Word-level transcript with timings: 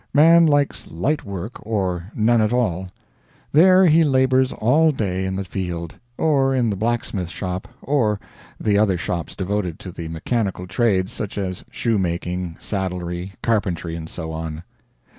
Man 0.15 0.47
likes 0.47 0.89
light 0.89 1.23
work 1.23 1.59
or 1.63 2.11
none 2.15 2.41
at 2.41 2.51
all 2.51 2.89
there 3.51 3.85
he 3.85 4.03
labors 4.03 4.51
all 4.51 4.91
day 4.91 5.27
in 5.27 5.35
the 5.35 5.45
field, 5.45 5.93
or 6.17 6.55
in 6.55 6.71
the 6.71 6.75
blacksmith 6.75 7.29
shop 7.29 7.67
or 7.83 8.19
the 8.59 8.79
other 8.79 8.97
shops 8.97 9.35
devoted 9.35 9.77
to 9.77 9.91
the 9.91 10.07
mechanical 10.07 10.65
trades, 10.65 11.11
such 11.11 11.37
as 11.37 11.63
shoemaking, 11.69 12.57
saddlery, 12.59 13.33
carpentry, 13.43 13.95
and 13.95 14.09
so 14.09 14.31
on. 14.31 14.63